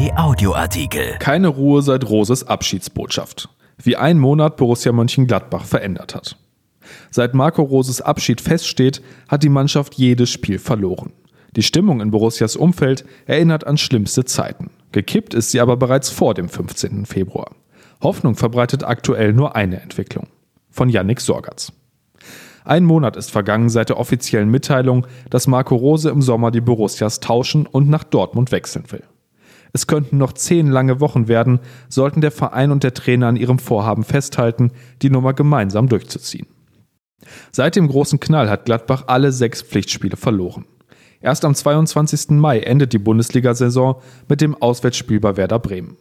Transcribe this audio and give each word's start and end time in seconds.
RP 0.00 0.16
Audioartikel. 0.16 1.16
Keine 1.18 1.48
Ruhe 1.48 1.82
seit 1.82 2.08
Roses 2.08 2.46
Abschiedsbotschaft. 2.46 3.50
Wie 3.76 3.96
ein 3.96 4.18
Monat 4.18 4.56
Borussia 4.56 4.92
Mönchengladbach 4.92 5.66
verändert 5.66 6.14
hat. 6.14 6.36
Seit 7.10 7.34
Marco 7.34 7.62
Roses 7.62 8.00
Abschied 8.00 8.40
feststeht, 8.40 9.02
hat 9.28 9.42
die 9.42 9.50
Mannschaft 9.50 9.94
jedes 9.94 10.30
Spiel 10.30 10.58
verloren. 10.58 11.12
Die 11.54 11.62
Stimmung 11.62 12.00
in 12.00 12.10
Borussias 12.10 12.56
Umfeld 12.56 13.04
erinnert 13.26 13.66
an 13.66 13.76
schlimmste 13.76 14.24
Zeiten. 14.24 14.70
Gekippt 14.92 15.34
ist 15.34 15.50
sie 15.50 15.60
aber 15.60 15.76
bereits 15.76 16.08
vor 16.08 16.32
dem 16.32 16.48
15. 16.48 17.04
Februar. 17.04 17.50
Hoffnung 18.02 18.36
verbreitet 18.36 18.84
aktuell 18.84 19.34
nur 19.34 19.54
eine 19.54 19.82
Entwicklung. 19.82 20.28
Von 20.70 20.88
Yannick 20.88 21.20
Sorgatz. 21.20 21.72
Ein 22.64 22.84
Monat 22.84 23.16
ist 23.16 23.30
vergangen 23.30 23.68
seit 23.68 23.90
der 23.90 23.98
offiziellen 23.98 24.50
Mitteilung, 24.50 25.06
dass 25.28 25.46
Marco 25.46 25.76
Rose 25.76 26.08
im 26.08 26.22
Sommer 26.22 26.50
die 26.50 26.62
Borussias 26.62 27.20
tauschen 27.20 27.66
und 27.66 27.90
nach 27.90 28.04
Dortmund 28.04 28.50
wechseln 28.50 28.84
will. 28.90 29.02
Es 29.72 29.86
könnten 29.86 30.18
noch 30.18 30.32
zehn 30.32 30.68
lange 30.68 31.00
Wochen 31.00 31.28
werden, 31.28 31.60
sollten 31.88 32.20
der 32.20 32.30
Verein 32.30 32.72
und 32.72 32.82
der 32.82 32.94
Trainer 32.94 33.28
an 33.28 33.36
ihrem 33.36 33.58
Vorhaben 33.58 34.04
festhalten, 34.04 34.72
die 35.02 35.10
Nummer 35.10 35.32
gemeinsam 35.32 35.88
durchzuziehen. 35.88 36.46
Seit 37.52 37.76
dem 37.76 37.88
großen 37.88 38.20
Knall 38.20 38.48
hat 38.48 38.64
Gladbach 38.64 39.04
alle 39.06 39.32
sechs 39.32 39.62
Pflichtspiele 39.62 40.16
verloren. 40.16 40.64
Erst 41.20 41.44
am 41.44 41.54
22. 41.54 42.30
Mai 42.30 42.60
endet 42.60 42.92
die 42.92 42.98
Bundesliga-Saison 42.98 43.96
mit 44.28 44.40
dem 44.40 44.60
Auswärtsspiel 44.60 45.20
bei 45.20 45.36
Werder 45.36 45.58
Bremen. 45.58 45.96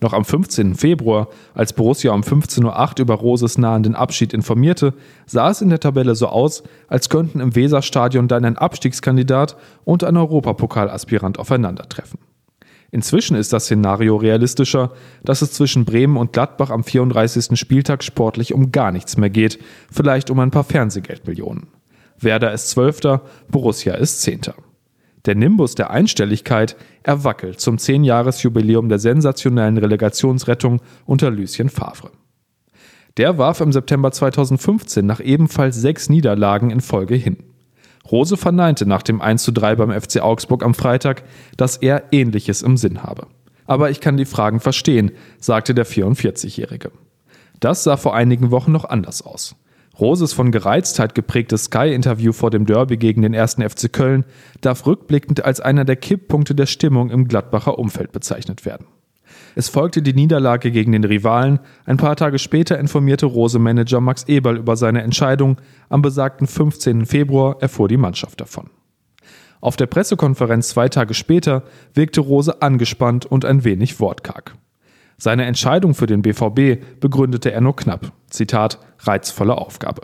Noch 0.00 0.12
am 0.12 0.24
15. 0.24 0.76
Februar, 0.76 1.28
als 1.54 1.72
Borussia 1.72 2.12
um 2.12 2.20
15.08 2.20 2.64
Uhr 2.64 3.00
über 3.00 3.14
Roses 3.14 3.58
nahenden 3.58 3.96
Abschied 3.96 4.32
informierte, 4.32 4.94
sah 5.26 5.50
es 5.50 5.60
in 5.60 5.70
der 5.70 5.80
Tabelle 5.80 6.14
so 6.14 6.28
aus, 6.28 6.62
als 6.86 7.08
könnten 7.08 7.40
im 7.40 7.56
Weserstadion 7.56 8.28
dann 8.28 8.44
ein 8.44 8.58
Abstiegskandidat 8.58 9.56
und 9.84 10.04
ein 10.04 10.16
Europapokalaspirant 10.16 11.40
aufeinandertreffen. 11.40 12.20
Inzwischen 12.90 13.36
ist 13.36 13.52
das 13.52 13.64
Szenario 13.64 14.16
realistischer, 14.16 14.92
dass 15.22 15.42
es 15.42 15.52
zwischen 15.52 15.84
Bremen 15.84 16.16
und 16.16 16.32
Gladbach 16.32 16.70
am 16.70 16.84
34. 16.84 17.58
Spieltag 17.58 18.02
sportlich 18.02 18.54
um 18.54 18.72
gar 18.72 18.92
nichts 18.92 19.18
mehr 19.18 19.28
geht, 19.30 19.58
vielleicht 19.90 20.30
um 20.30 20.38
ein 20.40 20.50
paar 20.50 20.64
Fernsehgeldmillionen. 20.64 21.66
Werder 22.18 22.52
ist 22.52 22.70
Zwölfter, 22.70 23.22
Borussia 23.50 23.94
ist 23.94 24.22
Zehnter. 24.22 24.54
Der 25.26 25.34
Nimbus 25.34 25.74
der 25.74 25.90
Einstelligkeit 25.90 26.76
erwackelt 27.02 27.60
zum 27.60 27.76
10-Jahres-Jubiläum 27.76 28.88
der 28.88 28.98
sensationellen 28.98 29.76
Relegationsrettung 29.76 30.80
unter 31.04 31.30
Lucien 31.30 31.68
Favre. 31.68 32.10
Der 33.18 33.36
warf 33.36 33.60
im 33.60 33.72
September 33.72 34.12
2015 34.12 35.04
nach 35.04 35.20
ebenfalls 35.20 35.76
sechs 35.76 36.08
Niederlagen 36.08 36.70
in 36.70 36.80
Folge 36.80 37.16
hin. 37.16 37.36
Rose 38.10 38.36
verneinte 38.36 38.86
nach 38.86 39.02
dem 39.02 39.20
1:3 39.20 39.76
beim 39.76 40.00
FC 40.00 40.20
Augsburg 40.20 40.64
am 40.64 40.74
Freitag, 40.74 41.24
dass 41.56 41.76
er 41.76 42.04
Ähnliches 42.10 42.62
im 42.62 42.76
Sinn 42.76 43.02
habe. 43.02 43.26
Aber 43.66 43.90
ich 43.90 44.00
kann 44.00 44.16
die 44.16 44.24
Fragen 44.24 44.60
verstehen, 44.60 45.12
sagte 45.38 45.74
der 45.74 45.86
44-Jährige. 45.86 46.90
Das 47.60 47.84
sah 47.84 47.96
vor 47.96 48.14
einigen 48.14 48.50
Wochen 48.50 48.72
noch 48.72 48.86
anders 48.86 49.20
aus. 49.22 49.56
Roses 50.00 50.32
von 50.32 50.52
Gereiztheit 50.52 51.14
geprägtes 51.14 51.64
Sky-Interview 51.64 52.32
vor 52.32 52.50
dem 52.50 52.66
Derby 52.66 52.96
gegen 52.96 53.22
den 53.22 53.34
1. 53.34 53.56
FC 53.56 53.92
Köln 53.92 54.24
darf 54.60 54.86
rückblickend 54.86 55.44
als 55.44 55.60
einer 55.60 55.84
der 55.84 55.96
Kipppunkte 55.96 56.54
der 56.54 56.66
Stimmung 56.66 57.10
im 57.10 57.26
Gladbacher 57.26 57.78
Umfeld 57.78 58.12
bezeichnet 58.12 58.64
werden. 58.64 58.86
Es 59.54 59.68
folgte 59.68 60.02
die 60.02 60.12
Niederlage 60.12 60.70
gegen 60.70 60.92
den 60.92 61.04
Rivalen. 61.04 61.60
Ein 61.84 61.96
paar 61.96 62.16
Tage 62.16 62.38
später 62.38 62.78
informierte 62.78 63.26
Rose-Manager 63.26 64.00
Max 64.00 64.24
Eberl 64.24 64.58
über 64.58 64.76
seine 64.76 65.02
Entscheidung. 65.02 65.56
Am 65.88 66.02
besagten 66.02 66.46
15. 66.46 67.06
Februar 67.06 67.56
erfuhr 67.60 67.88
die 67.88 67.96
Mannschaft 67.96 68.40
davon. 68.40 68.70
Auf 69.60 69.76
der 69.76 69.86
Pressekonferenz 69.86 70.68
zwei 70.68 70.88
Tage 70.88 71.14
später 71.14 71.64
wirkte 71.94 72.20
Rose 72.20 72.62
angespannt 72.62 73.26
und 73.26 73.44
ein 73.44 73.64
wenig 73.64 73.98
wortkarg. 74.00 74.54
Seine 75.16 75.46
Entscheidung 75.46 75.94
für 75.94 76.06
den 76.06 76.22
BVB 76.22 77.00
begründete 77.00 77.50
er 77.50 77.60
nur 77.60 77.74
knapp. 77.74 78.12
Zitat, 78.30 78.78
reizvolle 79.00 79.58
Aufgabe. 79.58 80.02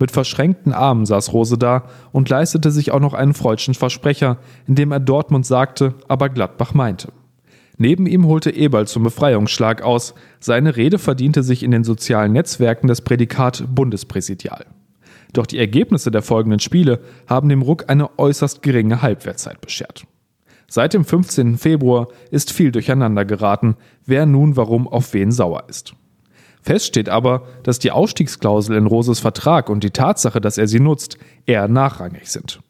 Mit 0.00 0.10
verschränkten 0.10 0.72
Armen 0.72 1.06
saß 1.06 1.32
Rose 1.32 1.58
da 1.58 1.84
und 2.10 2.28
leistete 2.28 2.70
sich 2.70 2.90
auch 2.90 3.00
noch 3.00 3.14
einen 3.14 3.34
freudschen 3.34 3.74
Versprecher, 3.74 4.38
indem 4.66 4.92
er 4.92 4.98
Dortmund 4.98 5.46
sagte, 5.46 5.94
aber 6.08 6.30
Gladbach 6.30 6.74
meinte. 6.74 7.12
Neben 7.82 8.04
ihm 8.04 8.26
holte 8.26 8.50
Eberl 8.50 8.86
zum 8.86 9.04
Befreiungsschlag 9.04 9.80
aus. 9.80 10.12
Seine 10.38 10.76
Rede 10.76 10.98
verdiente 10.98 11.42
sich 11.42 11.62
in 11.62 11.70
den 11.70 11.82
sozialen 11.82 12.30
Netzwerken 12.30 12.88
das 12.88 13.00
Prädikat 13.00 13.64
Bundespräsidial. 13.74 14.66
Doch 15.32 15.46
die 15.46 15.56
Ergebnisse 15.56 16.10
der 16.10 16.20
folgenden 16.20 16.60
Spiele 16.60 17.00
haben 17.26 17.48
dem 17.48 17.62
Ruck 17.62 17.84
eine 17.88 18.18
äußerst 18.18 18.60
geringe 18.60 19.00
Halbwertzeit 19.00 19.62
beschert. 19.62 20.04
Seit 20.68 20.92
dem 20.92 21.06
15. 21.06 21.56
Februar 21.56 22.08
ist 22.30 22.52
viel 22.52 22.70
durcheinander 22.70 23.24
geraten, 23.24 23.76
wer 24.04 24.26
nun 24.26 24.56
warum 24.56 24.86
auf 24.86 25.14
wen 25.14 25.32
sauer 25.32 25.64
ist. 25.68 25.94
Fest 26.60 26.84
steht 26.84 27.08
aber, 27.08 27.44
dass 27.62 27.78
die 27.78 27.92
Ausstiegsklausel 27.92 28.76
in 28.76 28.84
Roses 28.84 29.20
Vertrag 29.20 29.70
und 29.70 29.82
die 29.82 29.90
Tatsache, 29.90 30.42
dass 30.42 30.58
er 30.58 30.68
sie 30.68 30.80
nutzt, 30.80 31.16
eher 31.46 31.66
nachrangig 31.66 32.30
sind. 32.30 32.60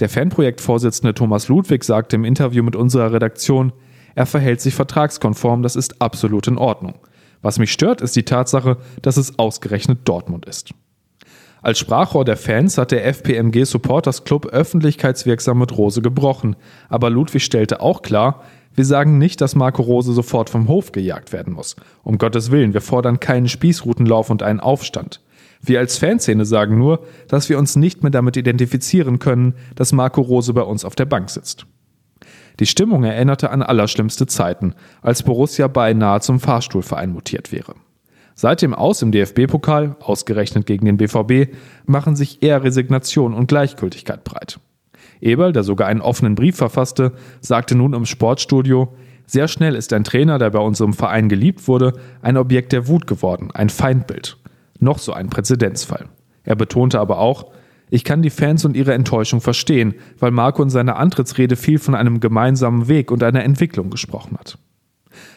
Der 0.00 0.08
Fanprojektvorsitzende 0.08 1.12
Thomas 1.12 1.48
Ludwig 1.48 1.84
sagte 1.84 2.16
im 2.16 2.24
Interview 2.24 2.62
mit 2.62 2.74
unserer 2.74 3.12
Redaktion, 3.12 3.74
er 4.16 4.26
verhält 4.26 4.60
sich 4.60 4.74
vertragskonform, 4.74 5.62
das 5.62 5.76
ist 5.76 6.02
absolut 6.02 6.48
in 6.48 6.58
Ordnung. 6.58 6.94
Was 7.42 7.58
mich 7.58 7.70
stört, 7.70 8.00
ist 8.00 8.16
die 8.16 8.24
Tatsache, 8.24 8.78
dass 9.02 9.18
es 9.18 9.38
ausgerechnet 9.38 10.00
Dortmund 10.04 10.46
ist. 10.46 10.70
Als 11.60 11.78
Sprachrohr 11.78 12.24
der 12.24 12.36
Fans 12.36 12.78
hat 12.78 12.92
der 12.92 13.06
FPMG 13.06 13.64
Supporters 13.64 14.24
Club 14.24 14.46
öffentlichkeitswirksam 14.46 15.58
mit 15.58 15.76
Rose 15.76 16.00
gebrochen, 16.00 16.56
aber 16.88 17.10
Ludwig 17.10 17.44
stellte 17.44 17.80
auch 17.80 18.02
klar, 18.02 18.42
wir 18.74 18.84
sagen 18.84 19.18
nicht, 19.18 19.40
dass 19.40 19.54
Marco 19.54 19.82
Rose 19.82 20.12
sofort 20.12 20.48
vom 20.48 20.68
Hof 20.68 20.92
gejagt 20.92 21.32
werden 21.32 21.52
muss. 21.52 21.76
Um 22.02 22.18
Gottes 22.18 22.50
Willen, 22.50 22.72
wir 22.72 22.80
fordern 22.80 23.20
keinen 23.20 23.48
Spießrutenlauf 23.48 24.30
und 24.30 24.42
einen 24.42 24.60
Aufstand. 24.60 25.20
Wir 25.60 25.78
als 25.78 25.98
Fanszene 25.98 26.46
sagen 26.46 26.78
nur, 26.78 27.04
dass 27.28 27.48
wir 27.48 27.58
uns 27.58 27.76
nicht 27.76 28.02
mehr 28.02 28.10
damit 28.10 28.36
identifizieren 28.36 29.18
können, 29.18 29.54
dass 29.74 29.92
Marco 29.92 30.22
Rose 30.22 30.54
bei 30.54 30.62
uns 30.62 30.84
auf 30.84 30.94
der 30.94 31.06
Bank 31.06 31.28
sitzt. 31.28 31.66
Die 32.58 32.66
Stimmung 32.66 33.04
erinnerte 33.04 33.50
an 33.50 33.62
allerschlimmste 33.62 34.26
Zeiten, 34.26 34.74
als 35.02 35.22
Borussia 35.22 35.68
beinahe 35.68 36.20
zum 36.20 36.40
Fahrstuhlverein 36.40 37.10
mutiert 37.10 37.52
wäre. 37.52 37.74
Seit 38.34 38.60
dem 38.62 38.74
Aus 38.74 39.02
im 39.02 39.12
DFB-Pokal, 39.12 39.96
ausgerechnet 40.00 40.66
gegen 40.66 40.86
den 40.86 40.98
BVB, 40.98 41.54
machen 41.86 42.16
sich 42.16 42.42
eher 42.42 42.62
Resignation 42.62 43.32
und 43.34 43.46
Gleichgültigkeit 43.48 44.24
breit. 44.24 44.60
Eberl, 45.20 45.52
der 45.52 45.62
sogar 45.62 45.88
einen 45.88 46.02
offenen 46.02 46.34
Brief 46.34 46.56
verfasste, 46.56 47.12
sagte 47.40 47.74
nun 47.74 47.94
im 47.94 48.04
Sportstudio, 48.04 48.92
sehr 49.26 49.48
schnell 49.48 49.74
ist 49.74 49.92
ein 49.92 50.04
Trainer, 50.04 50.38
der 50.38 50.50
bei 50.50 50.58
unserem 50.58 50.92
Verein 50.92 51.28
geliebt 51.28 51.66
wurde, 51.66 51.94
ein 52.22 52.36
Objekt 52.36 52.72
der 52.72 52.86
Wut 52.88 53.06
geworden, 53.06 53.50
ein 53.52 53.70
Feindbild. 53.70 54.36
Noch 54.78 54.98
so 54.98 55.12
ein 55.12 55.30
Präzedenzfall. 55.30 56.06
Er 56.44 56.54
betonte 56.56 57.00
aber 57.00 57.18
auch, 57.18 57.46
ich 57.88 58.04
kann 58.04 58.22
die 58.22 58.30
Fans 58.30 58.64
und 58.64 58.76
ihre 58.76 58.94
Enttäuschung 58.94 59.40
verstehen, 59.40 59.94
weil 60.18 60.30
Marco 60.30 60.62
in 60.62 60.70
seiner 60.70 60.96
Antrittsrede 60.96 61.56
viel 61.56 61.78
von 61.78 61.94
einem 61.94 62.20
gemeinsamen 62.20 62.88
Weg 62.88 63.10
und 63.10 63.22
einer 63.22 63.44
Entwicklung 63.44 63.90
gesprochen 63.90 64.36
hat. 64.38 64.58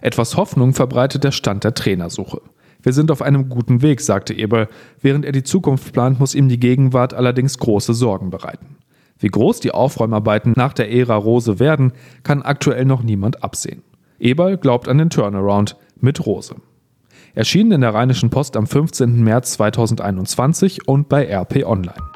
Etwas 0.00 0.36
Hoffnung 0.36 0.72
verbreitet 0.72 1.24
der 1.24 1.32
Stand 1.32 1.64
der 1.64 1.74
Trainersuche. 1.74 2.40
Wir 2.82 2.92
sind 2.92 3.10
auf 3.10 3.20
einem 3.20 3.48
guten 3.48 3.82
Weg, 3.82 4.00
sagte 4.00 4.32
Eberl. 4.32 4.68
Während 5.00 5.24
er 5.24 5.32
die 5.32 5.42
Zukunft 5.42 5.92
plant, 5.92 6.20
muss 6.20 6.34
ihm 6.34 6.48
die 6.48 6.60
Gegenwart 6.60 7.14
allerdings 7.14 7.58
große 7.58 7.94
Sorgen 7.94 8.30
bereiten. 8.30 8.76
Wie 9.18 9.28
groß 9.28 9.60
die 9.60 9.72
Aufräumarbeiten 9.72 10.52
nach 10.56 10.72
der 10.72 10.92
Ära 10.92 11.16
Rose 11.16 11.58
werden, 11.58 11.92
kann 12.22 12.42
aktuell 12.42 12.84
noch 12.84 13.02
niemand 13.02 13.42
absehen. 13.42 13.82
Eberl 14.18 14.56
glaubt 14.56 14.88
an 14.88 14.98
den 14.98 15.10
Turnaround 15.10 15.76
mit 16.00 16.24
Rose. 16.26 16.54
Erschienen 17.34 17.72
in 17.72 17.80
der 17.80 17.92
Rheinischen 17.92 18.30
Post 18.30 18.56
am 18.56 18.66
15. 18.66 19.22
März 19.22 19.52
2021 19.54 20.86
und 20.86 21.08
bei 21.08 21.26
RP 21.26 21.66
Online. 21.66 22.15